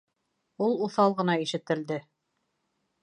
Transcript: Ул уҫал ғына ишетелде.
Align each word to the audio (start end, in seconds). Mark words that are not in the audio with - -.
Ул 0.67 0.73
уҫал 0.87 1.13
ғына 1.19 1.35
ишетелде. 1.45 1.99